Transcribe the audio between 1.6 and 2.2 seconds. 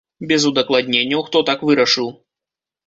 вырашыў.